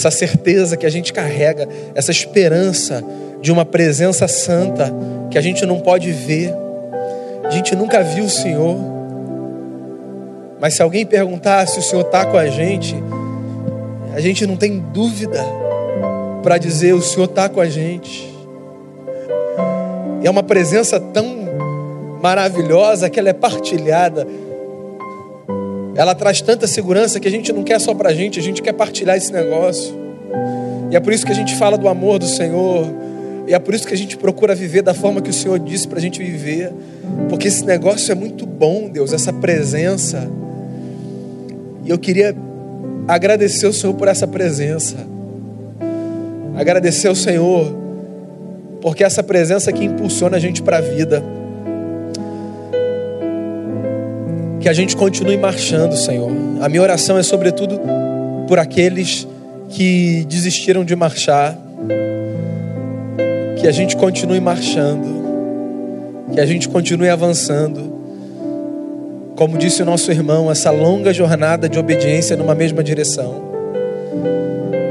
[0.00, 3.04] Essa certeza que a gente carrega, essa esperança
[3.42, 4.90] de uma presença santa
[5.30, 6.54] que a gente não pode ver.
[7.44, 8.78] A gente nunca viu o Senhor.
[10.58, 12.96] Mas se alguém perguntar se o Senhor está com a gente,
[14.14, 15.44] a gente não tem dúvida
[16.42, 18.34] para dizer: o Senhor está com a gente.
[20.24, 21.26] É uma presença tão
[22.22, 24.26] maravilhosa que ela é partilhada.
[25.94, 28.62] Ela traz tanta segurança que a gente não quer só para a gente, a gente
[28.62, 29.94] quer partilhar esse negócio.
[30.90, 32.86] E é por isso que a gente fala do amor do Senhor.
[33.46, 35.86] E é por isso que a gente procura viver da forma que o Senhor disse
[35.86, 36.72] para a gente viver.
[37.28, 40.30] Porque esse negócio é muito bom, Deus, essa presença.
[41.84, 42.34] E eu queria
[43.08, 44.96] agradecer o Senhor por essa presença.
[46.56, 47.74] Agradecer ao Senhor,
[48.80, 51.22] porque essa presença que impulsiona a gente para a vida.
[54.60, 56.30] Que a gente continue marchando, Senhor.
[56.60, 57.80] A minha oração é sobretudo
[58.46, 59.26] por aqueles
[59.70, 61.58] que desistiram de marchar.
[63.58, 66.28] Que a gente continue marchando.
[66.34, 67.90] Que a gente continue avançando.
[69.34, 73.50] Como disse o nosso irmão, essa longa jornada de obediência numa mesma direção.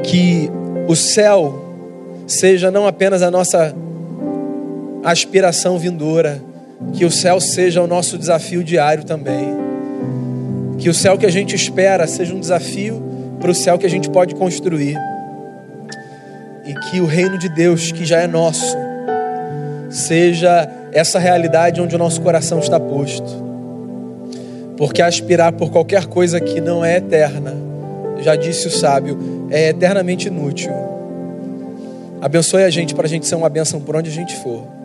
[0.03, 0.49] Que
[0.87, 1.63] o céu
[2.25, 3.75] seja não apenas a nossa
[5.03, 6.41] aspiração vindoura,
[6.93, 9.57] que o céu seja o nosso desafio diário também.
[10.77, 13.01] Que o céu que a gente espera seja um desafio
[13.39, 14.97] para o céu que a gente pode construir.
[16.65, 18.77] E que o reino de Deus, que já é nosso,
[19.89, 23.49] seja essa realidade onde o nosso coração está posto.
[24.77, 27.53] Porque aspirar por qualquer coisa que não é eterna,
[28.21, 30.71] já disse o sábio, é eternamente inútil.
[32.21, 34.78] Abençoe a gente para a gente ser uma bênção por onde a gente for.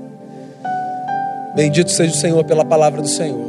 [1.55, 3.47] Bendito seja o Senhor pela palavra do Senhor.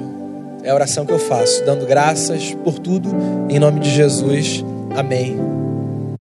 [0.64, 3.10] É a oração que eu faço, dando graças por tudo,
[3.49, 4.64] em nome de Jesus.
[4.95, 5.55] Amém.